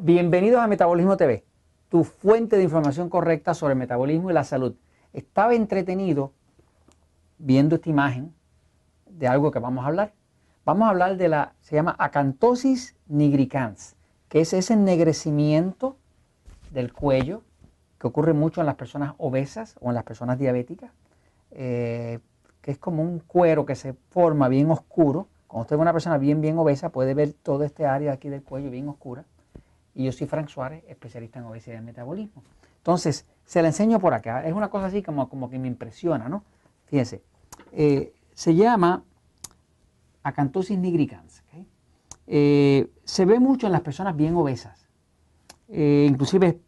Bienvenidos 0.00 0.60
a 0.60 0.68
Metabolismo 0.68 1.16
TV, 1.16 1.44
tu 1.88 2.04
fuente 2.04 2.56
de 2.56 2.62
información 2.62 3.08
correcta 3.08 3.52
sobre 3.52 3.72
el 3.72 3.80
metabolismo 3.80 4.30
y 4.30 4.32
la 4.32 4.44
salud. 4.44 4.76
Estaba 5.12 5.56
entretenido 5.56 6.30
viendo 7.38 7.74
esta 7.74 7.90
imagen 7.90 8.32
de 9.10 9.26
algo 9.26 9.50
que 9.50 9.58
vamos 9.58 9.84
a 9.84 9.88
hablar. 9.88 10.12
Vamos 10.64 10.86
a 10.86 10.90
hablar 10.90 11.16
de 11.16 11.26
la, 11.26 11.54
se 11.62 11.74
llama 11.74 11.96
acantosis 11.98 12.94
nigricans, 13.08 13.96
que 14.28 14.40
es 14.40 14.52
ese 14.52 14.74
ennegrecimiento 14.74 15.96
del 16.70 16.92
cuello 16.92 17.42
que 17.98 18.06
ocurre 18.06 18.34
mucho 18.34 18.60
en 18.60 18.66
las 18.66 18.76
personas 18.76 19.14
obesas 19.18 19.74
o 19.80 19.88
en 19.88 19.96
las 19.96 20.04
personas 20.04 20.38
diabéticas, 20.38 20.92
eh, 21.50 22.20
que 22.60 22.70
es 22.70 22.78
como 22.78 23.02
un 23.02 23.18
cuero 23.18 23.66
que 23.66 23.74
se 23.74 23.94
forma 24.10 24.46
bien 24.46 24.70
oscuro. 24.70 25.26
Cuando 25.48 25.62
usted 25.62 25.74
ve 25.74 25.82
una 25.82 25.92
persona 25.92 26.18
bien, 26.18 26.40
bien 26.40 26.56
obesa, 26.56 26.90
puede 26.90 27.14
ver 27.14 27.32
todo 27.32 27.64
este 27.64 27.84
área 27.84 28.12
aquí 28.12 28.28
del 28.28 28.44
cuello 28.44 28.70
bien 28.70 28.88
oscura 28.88 29.24
y 29.98 30.04
yo 30.04 30.12
soy 30.12 30.28
Frank 30.28 30.46
Suárez, 30.46 30.84
especialista 30.86 31.40
en 31.40 31.46
obesidad 31.46 31.80
y 31.80 31.84
metabolismo. 31.84 32.44
Entonces, 32.76 33.26
se 33.44 33.60
la 33.62 33.68
enseño 33.68 33.98
por 33.98 34.14
acá. 34.14 34.46
Es 34.46 34.52
una 34.52 34.70
cosa 34.70 34.86
así 34.86 35.02
como, 35.02 35.28
como 35.28 35.50
que 35.50 35.58
me 35.58 35.66
impresiona, 35.66 36.28
¿no? 36.28 36.44
Fíjense. 36.84 37.20
Eh, 37.72 38.14
se 38.32 38.54
llama 38.54 39.02
acantosis 40.22 40.78
nigricans. 40.78 41.42
Eh, 42.28 42.88
se 43.02 43.24
ve 43.24 43.40
mucho 43.40 43.66
en 43.66 43.72
las 43.72 43.80
personas 43.80 44.14
bien 44.14 44.36
obesas. 44.36 44.86
Eh, 45.68 46.06
inclusive 46.08 46.60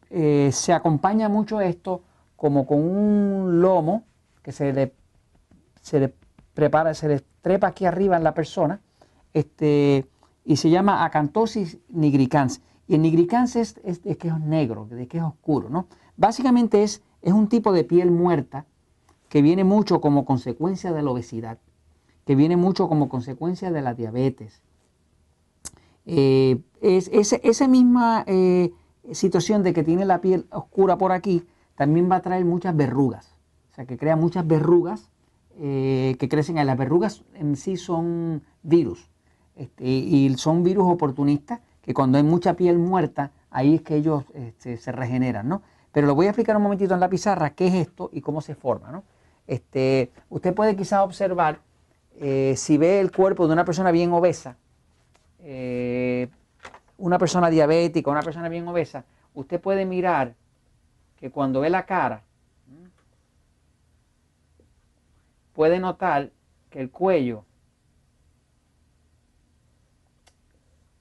se 0.50 0.72
acompaña 0.72 1.28
mucho 1.28 1.60
esto 1.60 2.02
como 2.34 2.66
con 2.66 2.78
un 2.82 3.60
lomo 3.60 4.02
que 4.42 4.50
se 4.50 4.72
le, 4.72 4.92
se 5.82 6.12
prepara, 6.52 6.94
se 6.94 7.06
le 7.06 7.20
trepa 7.42 7.68
aquí 7.68 7.86
arriba 7.86 8.16
en 8.16 8.24
la 8.24 8.34
persona, 8.34 8.80
este, 9.32 10.08
y 10.44 10.56
se 10.56 10.68
llama 10.68 11.04
acantosis 11.04 11.78
nigricans. 11.90 12.60
Y 12.90 12.96
el 12.96 13.02
nigricans 13.02 13.54
es, 13.54 13.74
que 14.02 14.26
es 14.26 14.40
negro, 14.40 14.88
de 14.90 15.06
que 15.06 15.18
es 15.18 15.22
oscuro, 15.22 15.70
¿no? 15.70 15.86
Básicamente 16.16 16.82
es, 16.82 17.04
es 17.22 17.32
un 17.32 17.48
tipo 17.48 17.72
de 17.72 17.84
piel 17.84 18.10
muerta 18.10 18.66
que 19.28 19.42
viene 19.42 19.62
mucho 19.62 20.00
como 20.00 20.24
consecuencia 20.24 20.90
de 20.90 21.00
la 21.00 21.12
obesidad, 21.12 21.58
que 22.24 22.34
viene 22.34 22.56
mucho 22.56 22.88
como 22.88 23.08
consecuencia 23.08 23.70
de 23.70 23.80
la 23.80 23.94
diabetes. 23.94 24.60
Eh, 26.04 26.62
es, 26.80 27.08
esa 27.12 27.68
misma 27.68 28.24
eh, 28.26 28.72
situación 29.12 29.62
de 29.62 29.72
que 29.72 29.84
tiene 29.84 30.04
la 30.04 30.20
piel 30.20 30.48
oscura 30.50 30.98
por 30.98 31.12
aquí 31.12 31.44
también 31.76 32.10
va 32.10 32.16
a 32.16 32.22
traer 32.22 32.44
muchas 32.44 32.74
verrugas, 32.74 33.36
o 33.70 33.74
sea 33.76 33.86
que 33.86 33.98
crea 33.98 34.16
muchas 34.16 34.44
verrugas 34.48 35.10
eh, 35.60 36.16
que 36.18 36.28
crecen 36.28 36.58
ahí. 36.58 36.66
Las 36.66 36.76
verrugas 36.76 37.22
en 37.34 37.54
sí 37.54 37.76
son 37.76 38.42
virus 38.64 39.08
este, 39.54 39.86
y 39.86 40.36
son 40.38 40.64
virus 40.64 40.86
oportunistas 40.88 41.60
que 41.90 41.94
cuando 41.94 42.18
hay 42.18 42.22
mucha 42.24 42.54
piel 42.54 42.78
muerta, 42.78 43.32
ahí 43.50 43.74
es 43.74 43.82
que 43.82 43.96
ellos 43.96 44.22
este, 44.32 44.76
se 44.76 44.92
regeneran, 44.92 45.48
¿no? 45.48 45.60
Pero 45.90 46.06
lo 46.06 46.14
voy 46.14 46.26
a 46.26 46.28
explicar 46.28 46.56
un 46.56 46.62
momentito 46.62 46.94
en 46.94 47.00
la 47.00 47.08
pizarra 47.08 47.50
qué 47.50 47.66
es 47.66 47.74
esto 47.74 48.10
y 48.12 48.20
cómo 48.20 48.40
se 48.42 48.54
forma, 48.54 48.92
¿no? 48.92 49.02
Este, 49.48 50.12
usted 50.28 50.54
puede 50.54 50.76
quizás 50.76 51.00
observar, 51.00 51.58
eh, 52.20 52.54
si 52.56 52.78
ve 52.78 53.00
el 53.00 53.10
cuerpo 53.10 53.48
de 53.48 53.54
una 53.54 53.64
persona 53.64 53.90
bien 53.90 54.12
obesa, 54.12 54.56
eh, 55.40 56.28
una 56.96 57.18
persona 57.18 57.50
diabética, 57.50 58.08
una 58.08 58.22
persona 58.22 58.48
bien 58.48 58.68
obesa, 58.68 59.04
usted 59.34 59.60
puede 59.60 59.84
mirar 59.84 60.36
que 61.16 61.32
cuando 61.32 61.58
ve 61.58 61.70
la 61.70 61.86
cara, 61.86 62.22
puede 65.54 65.80
notar 65.80 66.30
que 66.70 66.80
el 66.80 66.92
cuello 66.92 67.46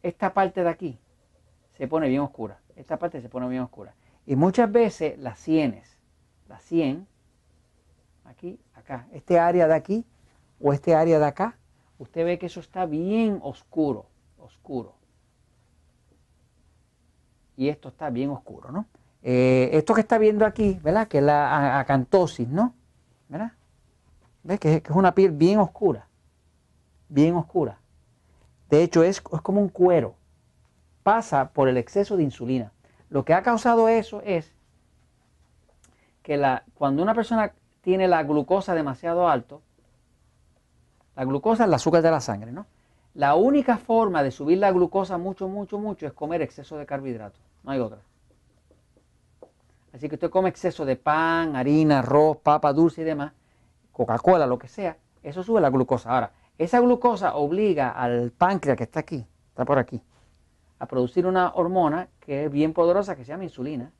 esta 0.03 0.33
parte 0.33 0.63
de 0.63 0.69
aquí 0.69 0.99
se 1.77 1.87
pone 1.87 2.07
bien 2.07 2.21
oscura. 2.21 2.59
Esta 2.75 2.97
parte 2.97 3.21
se 3.21 3.29
pone 3.29 3.47
bien 3.47 3.63
oscura. 3.63 3.95
Y 4.25 4.35
muchas 4.35 4.71
veces 4.71 5.17
las 5.17 5.39
sienes, 5.39 5.97
la 6.47 6.59
sien, 6.59 7.07
aquí, 8.25 8.59
acá, 8.73 9.07
este 9.11 9.39
área 9.39 9.67
de 9.67 9.73
aquí 9.73 10.05
o 10.61 10.73
este 10.73 10.95
área 10.95 11.19
de 11.19 11.25
acá, 11.25 11.57
usted 11.97 12.25
ve 12.25 12.37
que 12.37 12.45
eso 12.45 12.59
está 12.59 12.85
bien 12.85 13.39
oscuro, 13.41 14.05
oscuro. 14.37 14.95
Y 17.57 17.69
esto 17.69 17.89
está 17.89 18.09
bien 18.09 18.29
oscuro, 18.29 18.71
¿no? 18.71 18.85
Eh, 19.21 19.69
esto 19.73 19.93
que 19.93 20.01
está 20.01 20.17
viendo 20.17 20.45
aquí, 20.45 20.79
¿verdad? 20.81 21.07
Que 21.07 21.17
es 21.17 21.23
la 21.23 21.79
acantosis, 21.79 22.47
¿no? 22.47 22.73
¿Verdad? 23.27 23.51
¿Ves? 24.43 24.59
Que 24.59 24.75
es 24.75 24.89
una 24.91 25.13
piel 25.13 25.31
bien 25.31 25.59
oscura, 25.59 26.07
bien 27.09 27.35
oscura. 27.35 27.78
De 28.69 28.83
hecho, 28.83 29.03
es, 29.03 29.21
como 29.21 29.61
un 29.61 29.69
cuero. 29.69 30.15
Pasa 31.03 31.49
por 31.49 31.67
el 31.67 31.77
exceso 31.77 32.17
de 32.17 32.23
insulina. 32.23 32.71
Lo 33.09 33.25
que 33.25 33.33
ha 33.33 33.41
causado 33.41 33.87
eso 33.87 34.21
es 34.23 34.53
que 36.21 36.37
la, 36.37 36.63
cuando 36.75 37.01
una 37.01 37.15
persona 37.15 37.53
tiene 37.81 38.07
la 38.07 38.23
glucosa 38.23 38.75
demasiado 38.75 39.27
alto, 39.27 39.61
la 41.15 41.25
glucosa 41.25 41.63
es 41.63 41.67
el 41.67 41.73
azúcar 41.73 42.03
de 42.03 42.11
la 42.11 42.21
sangre, 42.21 42.51
¿no? 42.51 42.67
La 43.15 43.33
única 43.35 43.77
forma 43.77 44.21
de 44.21 44.29
subir 44.29 44.59
la 44.59 44.71
glucosa 44.71 45.17
mucho, 45.17 45.47
mucho, 45.47 45.79
mucho 45.79 46.05
es 46.05 46.13
comer 46.13 46.41
exceso 46.43 46.77
de 46.77 46.85
carbohidratos. 46.85 47.41
No 47.63 47.71
hay 47.71 47.79
otra. 47.79 47.99
Así 49.91 50.07
que 50.07 50.15
usted 50.15 50.29
come 50.29 50.49
exceso 50.49 50.85
de 50.85 50.95
pan, 50.95 51.55
harina, 51.55 51.99
arroz, 51.99 52.37
papa 52.37 52.71
dulce 52.71 53.01
y 53.01 53.05
demás, 53.05 53.33
Coca-Cola, 53.91 54.45
lo 54.45 54.59
que 54.59 54.67
sea, 54.67 54.97
eso 55.23 55.41
sube 55.41 55.59
la 55.59 55.71
glucosa. 55.71 56.11
Ahora, 56.11 56.31
esa 56.59 56.81
glucosa 56.81 57.35
obliga 57.35 57.89
al 57.89 58.31
páncreas 58.31 58.77
que 58.77 58.83
está 58.83 58.99
aquí, 58.99 59.25
está 59.47 59.63
por 59.63 59.79
aquí, 59.79 60.01
a 60.77 60.85
producir 60.87 61.25
una 61.25 61.53
hormona 61.55 62.09
que 62.19 62.45
es 62.45 62.51
bien 62.51 62.73
poderosa 62.73 63.15
que 63.15 63.23
se 63.23 63.29
llama 63.31 63.45
insulina. 63.45 63.93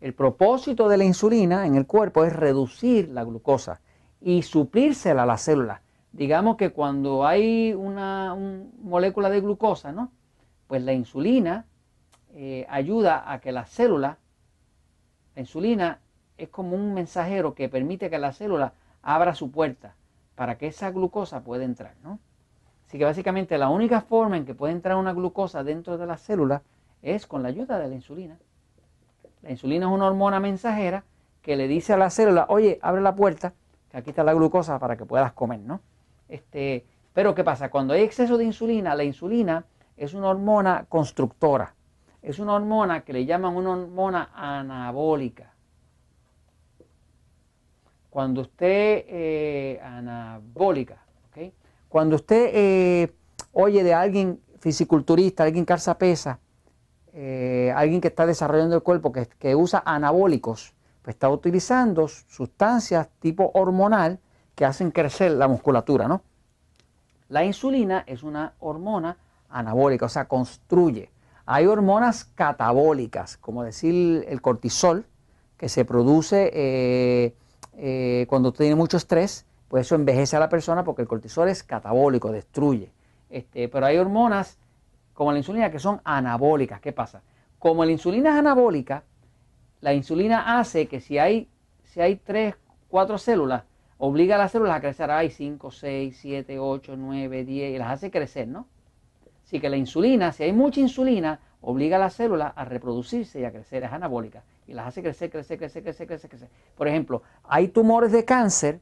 El 0.00 0.14
propósito 0.14 0.88
de 0.88 0.96
la 0.96 1.04
insulina 1.04 1.66
en 1.66 1.74
el 1.74 1.86
cuerpo 1.86 2.24
es 2.24 2.34
reducir 2.34 3.10
la 3.10 3.22
glucosa 3.22 3.82
y 4.22 4.42
suplírsela 4.42 5.24
a 5.24 5.26
la 5.26 5.36
célula. 5.36 5.82
Digamos 6.12 6.56
que 6.56 6.70
cuando 6.70 7.26
hay 7.26 7.74
una, 7.74 8.34
molécula 8.82 9.28
de 9.28 9.42
glucosa, 9.42 9.92
¿no? 9.92 10.10
Pues 10.68 10.82
la 10.82 10.94
insulina 10.94 11.66
eh, 12.30 12.66
ayuda 12.70 13.30
a 13.30 13.40
que 13.40 13.52
la 13.52 13.66
célula, 13.66 14.16
la 15.34 15.40
insulina 15.42 16.00
es 16.38 16.48
como 16.48 16.76
un 16.76 16.94
mensajero 16.94 17.54
que 17.54 17.68
permite 17.68 18.08
que 18.08 18.18
la 18.18 18.32
célula 18.32 18.72
abra 19.02 19.34
su 19.34 19.50
puerta 19.50 19.97
para 20.38 20.56
que 20.56 20.68
esa 20.68 20.92
glucosa 20.92 21.42
pueda 21.42 21.64
entrar, 21.64 21.96
¿no? 22.04 22.20
Así 22.86 22.96
que 22.96 23.04
básicamente 23.04 23.58
la 23.58 23.70
única 23.70 24.02
forma 24.02 24.36
en 24.36 24.46
que 24.46 24.54
puede 24.54 24.72
entrar 24.72 24.96
una 24.96 25.12
glucosa 25.12 25.64
dentro 25.64 25.98
de 25.98 26.06
la 26.06 26.16
célula 26.16 26.62
es 27.02 27.26
con 27.26 27.42
la 27.42 27.48
ayuda 27.48 27.76
de 27.80 27.88
la 27.88 27.96
insulina. 27.96 28.38
La 29.42 29.50
insulina 29.50 29.86
es 29.86 29.92
una 29.92 30.06
hormona 30.06 30.38
mensajera 30.38 31.02
que 31.42 31.56
le 31.56 31.66
dice 31.66 31.92
a 31.92 31.96
la 31.96 32.08
célula, 32.08 32.46
oye, 32.50 32.78
abre 32.82 33.02
la 33.02 33.16
puerta, 33.16 33.52
que 33.90 33.96
aquí 33.96 34.10
está 34.10 34.22
la 34.22 34.32
glucosa 34.32 34.78
para 34.78 34.96
que 34.96 35.04
puedas 35.04 35.32
comer, 35.32 35.58
¿no? 35.58 35.80
Este, 36.28 36.86
pero 37.12 37.34
¿qué 37.34 37.42
pasa? 37.42 37.68
Cuando 37.68 37.94
hay 37.94 38.02
exceso 38.02 38.38
de 38.38 38.44
insulina, 38.44 38.94
la 38.94 39.02
insulina 39.02 39.64
es 39.96 40.14
una 40.14 40.28
hormona 40.28 40.86
constructora. 40.88 41.74
Es 42.22 42.38
una 42.38 42.54
hormona 42.54 43.00
que 43.00 43.12
le 43.12 43.26
llaman 43.26 43.56
una 43.56 43.72
hormona 43.72 44.30
anabólica. 44.32 45.52
Cuando 48.18 48.40
usted, 48.40 49.04
eh, 49.06 49.80
anabólica, 49.80 51.04
cuando 51.88 52.16
usted 52.16 52.50
eh, 52.52 53.14
oye 53.52 53.84
de 53.84 53.94
alguien 53.94 54.40
fisiculturista, 54.58 55.44
alguien 55.44 55.64
que 55.64 55.76
pesa, 55.96 56.40
eh, 57.12 57.72
alguien 57.76 58.00
que 58.00 58.08
está 58.08 58.26
desarrollando 58.26 58.74
el 58.74 58.82
cuerpo, 58.82 59.12
que, 59.12 59.28
que 59.38 59.54
usa 59.54 59.84
anabólicos, 59.86 60.74
pues 61.00 61.14
está 61.14 61.30
utilizando 61.30 62.08
sustancias 62.08 63.08
tipo 63.20 63.52
hormonal 63.54 64.18
que 64.56 64.64
hacen 64.64 64.90
crecer 64.90 65.30
la 65.30 65.46
musculatura, 65.46 66.08
¿no? 66.08 66.22
La 67.28 67.44
insulina 67.44 68.02
es 68.04 68.24
una 68.24 68.54
hormona 68.58 69.16
anabólica, 69.48 70.06
o 70.06 70.08
sea, 70.08 70.26
construye. 70.26 71.12
Hay 71.46 71.68
hormonas 71.68 72.24
catabólicas, 72.24 73.36
como 73.36 73.62
decir 73.62 74.26
el 74.28 74.42
cortisol, 74.42 75.06
que 75.56 75.68
se 75.68 75.84
produce 75.84 77.36
eh, 77.80 78.26
cuando 78.28 78.52
tiene 78.52 78.74
mucho 78.74 78.96
estrés, 78.96 79.46
pues 79.68 79.86
eso 79.86 79.94
envejece 79.94 80.36
a 80.36 80.40
la 80.40 80.48
persona 80.48 80.82
porque 80.82 81.02
el 81.02 81.08
cortisol 81.08 81.48
es 81.48 81.62
catabólico, 81.62 82.32
destruye. 82.32 82.90
Este, 83.30 83.68
pero 83.68 83.86
hay 83.86 83.98
hormonas 83.98 84.58
como 85.14 85.30
la 85.30 85.38
insulina 85.38 85.70
que 85.70 85.78
son 85.78 86.00
anabólicas. 86.02 86.80
¿Qué 86.80 86.92
pasa? 86.92 87.22
Como 87.58 87.84
la 87.84 87.92
insulina 87.92 88.30
es 88.30 88.36
anabólica, 88.36 89.04
la 89.80 89.94
insulina 89.94 90.58
hace 90.58 90.88
que 90.88 91.00
si 91.00 91.18
hay, 91.18 91.48
si 91.84 92.00
hay 92.00 92.16
3, 92.16 92.56
4 92.88 93.16
células, 93.18 93.62
obliga 93.98 94.34
a 94.34 94.38
las 94.38 94.50
células 94.50 94.76
a 94.76 94.80
crecer. 94.80 95.10
Hay 95.12 95.30
5, 95.30 95.70
6, 95.70 96.18
7, 96.20 96.58
8, 96.58 96.96
9, 96.96 97.44
10 97.44 97.74
y 97.74 97.78
las 97.78 97.92
hace 97.92 98.10
crecer, 98.10 98.48
¿no? 98.48 98.66
Así 99.44 99.60
que 99.60 99.70
la 99.70 99.76
insulina, 99.76 100.32
si 100.32 100.42
hay 100.42 100.52
mucha 100.52 100.80
insulina, 100.80 101.38
obliga 101.60 101.96
a 101.96 102.00
las 102.00 102.14
células 102.14 102.52
a 102.56 102.64
reproducirse 102.64 103.40
y 103.40 103.44
a 103.44 103.52
crecer, 103.52 103.84
es 103.84 103.92
anabólica 103.92 104.42
y 104.66 104.74
las 104.74 104.86
hace 104.86 105.02
crecer, 105.02 105.30
crecer, 105.30 105.58
crecer, 105.58 105.82
crecer, 105.82 106.06
crecer, 106.06 106.30
crecer. 106.30 106.48
Por 106.76 106.88
ejemplo, 106.88 107.22
hay 107.44 107.68
tumores 107.68 108.12
de 108.12 108.24
cáncer 108.24 108.80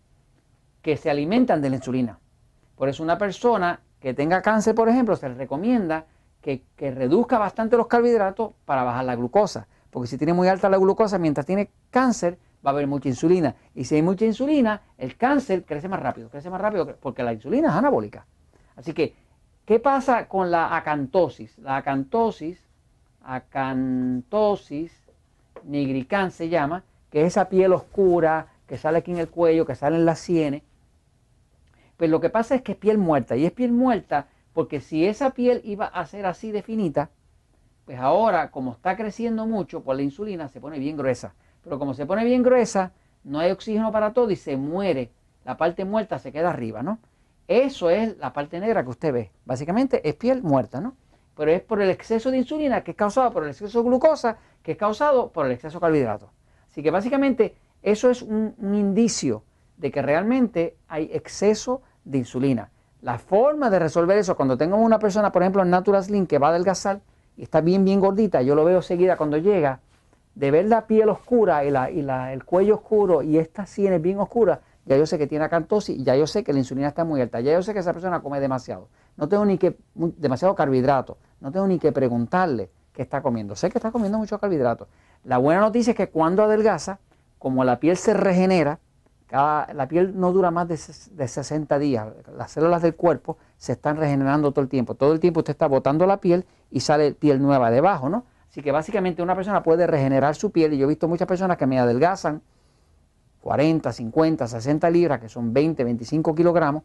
que 0.82 0.96
se 0.96 1.10
alimentan 1.10 1.62
de 1.62 1.70
la 1.70 1.76
insulina. 1.76 2.18
Por 2.76 2.88
eso 2.88 3.02
una 3.02 3.18
persona 3.18 3.80
que 4.00 4.14
tenga 4.14 4.42
cáncer, 4.42 4.74
por 4.74 4.88
ejemplo, 4.88 5.16
se 5.16 5.28
recomienda 5.28 6.06
que, 6.42 6.62
que 6.76 6.90
reduzca 6.90 7.38
bastante 7.38 7.76
los 7.76 7.86
carbohidratos 7.86 8.52
para 8.64 8.84
bajar 8.84 9.04
la 9.04 9.16
glucosa. 9.16 9.68
Porque 9.90 10.08
si 10.08 10.18
tiene 10.18 10.32
muy 10.34 10.48
alta 10.48 10.68
la 10.68 10.76
glucosa, 10.76 11.18
mientras 11.18 11.46
tiene 11.46 11.70
cáncer, 11.90 12.38
va 12.64 12.70
a 12.70 12.74
haber 12.74 12.86
mucha 12.86 13.08
insulina. 13.08 13.54
Y 13.74 13.84
si 13.84 13.94
hay 13.94 14.02
mucha 14.02 14.24
insulina, 14.24 14.82
el 14.98 15.16
cáncer 15.16 15.64
crece 15.64 15.88
más 15.88 16.00
rápido, 16.00 16.28
crece 16.28 16.50
más 16.50 16.60
rápido 16.60 16.96
porque 17.00 17.22
la 17.22 17.32
insulina 17.32 17.68
es 17.68 17.74
anabólica. 17.74 18.26
Así 18.74 18.92
que, 18.92 19.14
¿qué 19.64 19.78
pasa 19.78 20.28
con 20.28 20.50
la 20.50 20.76
acantosis? 20.76 21.58
La 21.58 21.76
acantosis, 21.76 22.65
acantosis 23.26 24.92
nigricans 25.64 26.34
se 26.34 26.48
llama, 26.48 26.84
que 27.10 27.22
es 27.22 27.28
esa 27.28 27.48
piel 27.48 27.72
oscura 27.72 28.48
que 28.66 28.78
sale 28.78 28.98
aquí 28.98 29.10
en 29.10 29.18
el 29.18 29.28
cuello, 29.28 29.66
que 29.66 29.74
sale 29.74 29.96
en 29.96 30.06
las 30.06 30.18
sienes. 30.18 30.62
Pues 31.96 32.10
lo 32.10 32.20
que 32.20 32.30
pasa 32.30 32.54
es 32.54 32.62
que 32.62 32.72
es 32.72 32.78
piel 32.78 32.98
muerta. 32.98 33.36
Y 33.36 33.46
es 33.46 33.52
piel 33.52 33.72
muerta 33.72 34.28
porque 34.52 34.80
si 34.80 35.06
esa 35.06 35.30
piel 35.30 35.60
iba 35.64 35.86
a 35.86 36.06
ser 36.06 36.26
así 36.26 36.50
de 36.50 36.62
finita, 36.62 37.10
pues 37.84 37.98
ahora 37.98 38.50
como 38.50 38.72
está 38.72 38.96
creciendo 38.96 39.46
mucho 39.46 39.82
por 39.82 39.96
la 39.96 40.02
insulina 40.02 40.48
se 40.48 40.60
pone 40.60 40.78
bien 40.78 40.96
gruesa. 40.96 41.34
Pero 41.62 41.78
como 41.78 41.94
se 41.94 42.06
pone 42.06 42.24
bien 42.24 42.42
gruesa, 42.42 42.92
no 43.24 43.38
hay 43.38 43.50
oxígeno 43.50 43.92
para 43.92 44.12
todo 44.12 44.30
y 44.30 44.36
se 44.36 44.56
muere. 44.56 45.10
La 45.44 45.56
parte 45.56 45.84
muerta 45.84 46.18
se 46.18 46.32
queda 46.32 46.50
arriba, 46.50 46.82
¿no? 46.82 46.98
Eso 47.48 47.90
es 47.90 48.16
la 48.18 48.32
parte 48.32 48.58
negra 48.58 48.82
que 48.82 48.90
usted 48.90 49.12
ve. 49.12 49.30
Básicamente 49.44 50.06
es 50.08 50.16
piel 50.16 50.42
muerta, 50.42 50.80
¿no? 50.80 50.96
Pero 51.36 51.50
es 51.50 51.60
por 51.60 51.80
el 51.80 51.90
exceso 51.90 52.30
de 52.30 52.38
insulina 52.38 52.82
que 52.82 52.92
es 52.92 52.96
causado 52.96 53.30
por 53.30 53.44
el 53.44 53.50
exceso 53.50 53.82
de 53.82 53.88
glucosa, 53.88 54.38
que 54.62 54.72
es 54.72 54.78
causado 54.78 55.30
por 55.30 55.46
el 55.46 55.52
exceso 55.52 55.78
de 55.78 55.80
carbohidratos. 55.82 56.30
Así 56.70 56.82
que 56.82 56.90
básicamente 56.90 57.54
eso 57.82 58.10
es 58.10 58.22
un, 58.22 58.54
indicio 58.60 59.44
de 59.76 59.90
que 59.90 60.02
realmente 60.02 60.76
hay 60.88 61.10
exceso 61.12 61.82
de 62.04 62.18
insulina. 62.18 62.70
La 63.02 63.18
forma 63.18 63.70
de 63.70 63.78
resolver 63.78 64.16
eso, 64.18 64.34
cuando 64.34 64.56
tengo 64.56 64.76
una 64.76 64.98
persona, 64.98 65.30
por 65.30 65.42
ejemplo, 65.42 65.62
en 65.62 65.70
Natural 65.70 66.02
Slim 66.02 66.26
que 66.26 66.38
va 66.38 66.48
a 66.48 66.50
adelgazar 66.50 67.00
y 67.36 67.42
está 67.42 67.60
bien, 67.60 67.84
bien 67.84 68.00
gordita, 68.00 68.42
yo 68.42 68.54
lo 68.54 68.64
veo 68.64 68.82
seguida 68.82 69.16
cuando 69.16 69.36
llega, 69.36 69.80
de 70.34 70.50
ver 70.50 70.66
la 70.66 70.86
piel 70.86 71.08
oscura 71.08 71.64
y, 71.64 71.68
el 71.68 72.44
cuello 72.44 72.74
oscuro 72.76 73.22
y 73.22 73.38
estas 73.38 73.70
sienes 73.70 74.02
bien 74.02 74.18
oscuras, 74.18 74.60
ya 74.84 74.96
yo 74.96 75.06
sé 75.06 75.18
que 75.18 75.26
tiene 75.26 75.44
acantosis 75.44 75.98
y 75.98 76.04
ya 76.04 76.14
yo 76.14 76.26
sé 76.26 76.44
que 76.44 76.52
la 76.52 76.58
insulina 76.58 76.88
está 76.88 77.04
muy 77.04 77.20
alta, 77.20 77.40
ya 77.40 77.52
yo 77.52 77.62
sé 77.62 77.72
que 77.72 77.80
esa 77.80 77.92
persona 77.92 78.20
come 78.20 78.38
demasiado. 78.40 78.88
No 79.16 79.28
tengo 79.28 79.44
ni 79.44 79.58
que, 79.58 79.78
demasiado 79.94 80.54
carbohidrato, 80.54 81.18
no 81.40 81.52
tengo 81.52 81.66
ni 81.66 81.78
que 81.78 81.92
preguntarle 81.92 82.70
qué 82.92 83.02
está 83.02 83.22
comiendo. 83.22 83.56
Sé 83.56 83.70
que 83.70 83.78
está 83.78 83.90
comiendo 83.90 84.18
mucho 84.18 84.38
carbohidrato. 84.38 84.88
La 85.24 85.38
buena 85.38 85.60
noticia 85.60 85.90
es 85.92 85.96
que 85.96 86.08
cuando 86.08 86.42
adelgaza, 86.42 86.98
como 87.38 87.64
la 87.64 87.78
piel 87.78 87.96
se 87.96 88.14
regenera, 88.14 88.78
cada, 89.26 89.72
la 89.74 89.88
piel 89.88 90.18
no 90.18 90.32
dura 90.32 90.50
más 90.50 90.68
de, 90.68 90.78
de 91.16 91.28
60 91.28 91.78
días, 91.78 92.08
las 92.36 92.52
células 92.52 92.80
del 92.80 92.94
cuerpo 92.94 93.38
se 93.58 93.72
están 93.72 93.96
regenerando 93.96 94.52
todo 94.52 94.62
el 94.62 94.68
tiempo. 94.68 94.94
Todo 94.94 95.12
el 95.12 95.20
tiempo 95.20 95.40
usted 95.40 95.52
está 95.52 95.66
botando 95.66 96.06
la 96.06 96.18
piel 96.18 96.46
y 96.70 96.80
sale 96.80 97.12
piel 97.12 97.42
nueva 97.42 97.70
debajo, 97.70 98.08
¿no? 98.08 98.24
Así 98.48 98.62
que 98.62 98.72
básicamente 98.72 99.22
una 99.22 99.34
persona 99.34 99.62
puede 99.62 99.86
regenerar 99.86 100.34
su 100.34 100.50
piel 100.50 100.72
y 100.72 100.78
yo 100.78 100.86
he 100.86 100.88
visto 100.88 101.08
muchas 101.08 101.28
personas 101.28 101.56
que 101.58 101.66
me 101.66 101.78
adelgazan 101.78 102.40
40, 103.46 103.92
50, 103.92 104.48
60 104.48 104.90
libras, 104.90 105.20
que 105.20 105.28
son 105.28 105.52
20, 105.52 105.84
25 105.84 106.34
kilogramos, 106.34 106.82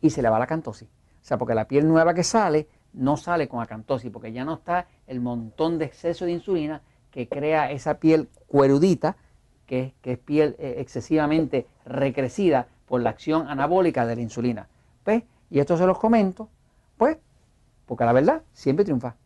y 0.00 0.10
se 0.10 0.22
le 0.22 0.28
va 0.28 0.38
la 0.38 0.46
acantosis. 0.46 0.88
O 0.88 1.24
sea, 1.24 1.38
porque 1.38 1.54
la 1.54 1.68
piel 1.68 1.86
nueva 1.86 2.14
que 2.14 2.24
sale 2.24 2.66
no 2.92 3.16
sale 3.16 3.48
con 3.48 3.62
acantosis, 3.62 4.10
porque 4.10 4.32
ya 4.32 4.44
no 4.44 4.54
está 4.54 4.86
el 5.06 5.20
montón 5.20 5.78
de 5.78 5.86
exceso 5.86 6.24
de 6.24 6.32
insulina 6.32 6.82
que 7.10 7.28
crea 7.28 7.70
esa 7.70 7.98
piel 7.98 8.28
cuerudita, 8.46 9.16
que, 9.66 9.94
es 10.02 10.18
piel 10.18 10.56
eh, 10.58 10.76
excesivamente 10.78 11.66
recrecida 11.84 12.68
por 12.86 13.00
la 13.00 13.10
acción 13.10 13.48
anabólica 13.48 14.06
de 14.06 14.16
la 14.16 14.22
insulina. 14.22 14.68
¿Ves? 15.04 15.24
Y 15.48 15.60
esto 15.60 15.76
se 15.76 15.86
los 15.86 15.98
comento, 15.98 16.48
pues, 16.96 17.18
porque 17.86 18.04
la 18.04 18.12
verdad 18.12 18.42
siempre 18.52 18.84
triunfa. 18.84 19.16